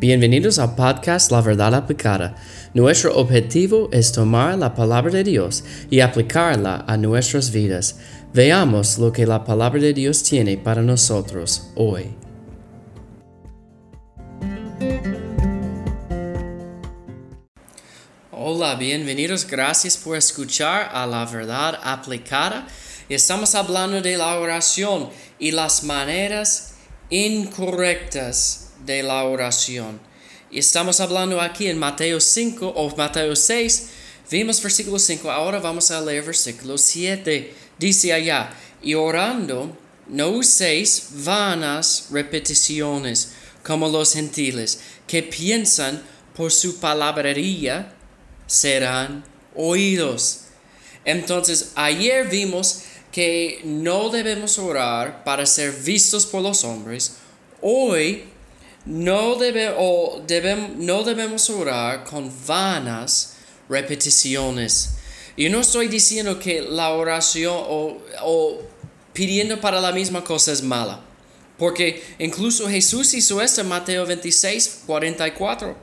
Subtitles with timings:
[0.00, 2.36] Bienvenidos al podcast La Verdad Aplicada.
[2.72, 7.98] Nuestro objetivo es tomar la palabra de Dios y aplicarla a nuestras vidas.
[8.32, 12.14] Veamos lo que la palabra de Dios tiene para nosotros hoy.
[18.30, 19.44] Hola, bienvenidos.
[19.44, 22.68] Gracias por escuchar a La Verdad Aplicada.
[23.08, 25.10] Estamos hablando de la oración
[25.40, 26.74] y las maneras
[27.10, 30.00] incorrectas de la oración.
[30.50, 33.88] Y estamos hablando aquí en Mateo 5 o Mateo 6.
[34.30, 37.54] Vimos versículo 5, ahora vamos a leer versículo 7.
[37.78, 38.50] Dice allá,
[38.82, 39.76] y orando,
[40.08, 43.32] no uséis vanas repeticiones
[43.62, 46.02] como los gentiles, que piensan
[46.34, 47.94] por su palabrería
[48.46, 49.24] serán
[49.54, 50.44] oídos.
[51.04, 57.16] Entonces, ayer vimos que no debemos orar para ser vistos por los hombres.
[57.60, 58.24] Hoy
[58.88, 60.22] no, debe, o
[60.78, 63.34] no debemos orar con vanas
[63.68, 64.94] repeticiones.
[65.36, 68.62] Yo no estoy diciendo que la oración o, o
[69.12, 71.04] pidiendo para la misma cosa es mala.
[71.58, 75.76] Porque incluso Jesús hizo esto en Mateo 26, 44.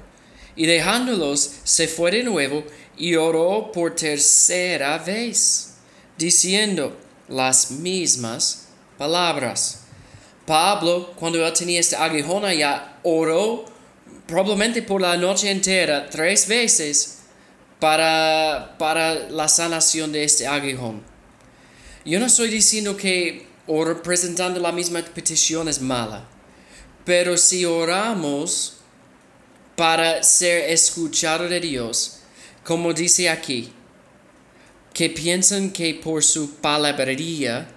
[0.56, 2.64] Y dejándolos, se fue de nuevo
[2.98, 5.76] y oró por tercera vez,
[6.18, 9.85] diciendo las mismas palabras.
[10.46, 13.66] Pablo, cuando él tenía este aguijón allá, oró
[14.28, 17.20] probablemente por la noche entera, tres veces,
[17.80, 21.04] para, para la sanación de este aguijón.
[22.06, 26.26] Yo no estoy diciendo que orar presentando la misma petición es mala,
[27.04, 28.78] pero si oramos
[29.76, 32.20] para ser escuchado de Dios,
[32.64, 33.72] como dice aquí,
[34.94, 37.75] que piensan que por su palabrería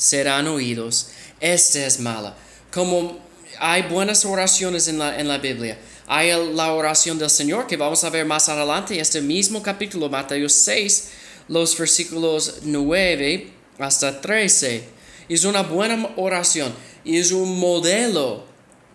[0.00, 1.08] serán oídos,
[1.40, 2.34] esta es mala.
[2.72, 3.18] Como
[3.58, 5.78] hay buenas oraciones en la, en la Biblia.
[6.06, 10.48] Hay la oración del Señor que vamos a ver más adelante, este mismo capítulo, Mateo
[10.48, 11.10] 6,
[11.48, 14.84] los versículos 9 hasta 13.
[15.28, 16.72] Es una buena oración
[17.04, 18.44] es un modelo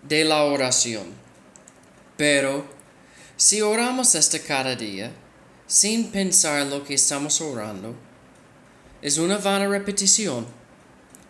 [0.04, 1.04] de la oración.
[2.18, 2.66] Pero
[3.36, 5.12] si oramos este cada día,
[5.68, 7.96] sin pensar lo que estamos orando,
[9.02, 10.46] es una vana repetición.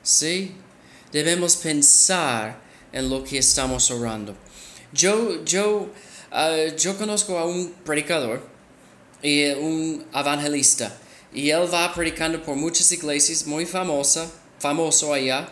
[0.05, 0.51] Sí,
[1.11, 2.61] debemos pensar
[2.91, 4.37] en lo que estamos orando.
[4.93, 5.89] Yo, yo,
[6.31, 8.47] uh, yo conozco a un predicador
[9.23, 10.95] y un evangelista
[11.33, 14.29] y él va predicando por muchas iglesias, muy famosa,
[14.59, 15.51] famoso allá,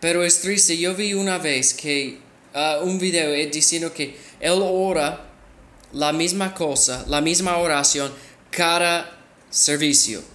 [0.00, 0.78] pero es triste.
[0.78, 2.18] Yo vi una vez que
[2.54, 5.28] uh, un video diciendo que él ora
[5.92, 8.10] la misma cosa, la misma oración
[8.50, 9.18] cada
[9.50, 10.31] servicio.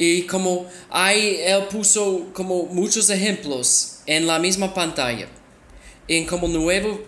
[0.00, 5.28] Y como hay, él puso como muchos ejemplos en la misma pantalla,
[6.08, 7.02] en como nuevo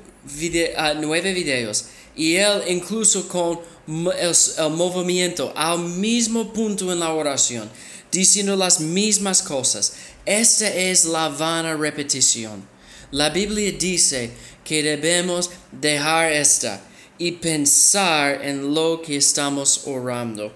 [0.77, 1.87] ah, nueve videos.
[2.15, 7.71] Y él incluso con el, el movimiento al mismo punto en la oración,
[8.11, 9.95] diciendo las mismas cosas.
[10.27, 12.63] Esta es la vana repetición.
[13.11, 14.33] La Biblia dice
[14.63, 16.83] que debemos dejar esta
[17.17, 20.53] y pensar en lo que estamos orando.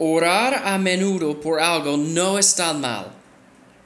[0.00, 3.10] Orar a menudo por algo no está mal,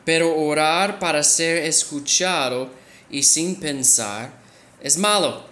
[0.04, 2.68] pero orar para ser escuchado
[3.10, 4.30] y sin pensar
[4.82, 5.46] es malo.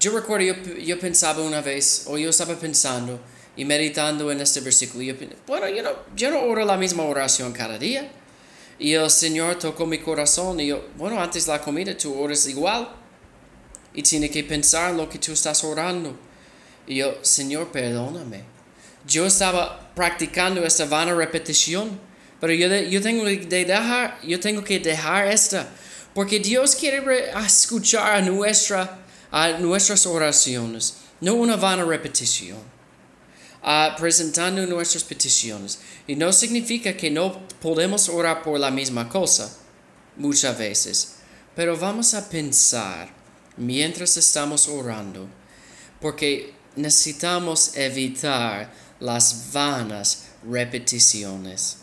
[0.00, 3.20] Yo recuerdo, yo, pensaba una vez, o yo estaba pensando
[3.56, 5.14] y meditando en este versículo, yo,
[5.46, 8.10] bueno, yo no, yo no oro la misma oración cada día.
[8.78, 12.88] Y el Señor tocó mi corazón y yo, bueno, antes la comida tú oras igual.
[13.92, 16.16] Y tiene que pensar en lo que tú estás orando.
[16.86, 18.55] Y yo, Señor, perdóname
[19.06, 21.98] yo estaba practicando esta vana repetición,
[22.40, 25.68] pero yo, yo, tengo, de dejar, yo tengo que dejar esta,
[26.14, 27.02] porque Dios quiere
[27.44, 28.98] escuchar a, nuestra,
[29.30, 32.58] a nuestras oraciones, no una vana repetición,
[33.62, 35.78] uh, presentando nuestras peticiones.
[36.06, 39.56] Y no significa que no podemos orar por la misma cosa,
[40.16, 41.16] muchas veces,
[41.54, 43.08] pero vamos a pensar
[43.56, 45.28] mientras estamos orando,
[46.00, 51.78] porque necesitamos evitar las vanas repeticiones.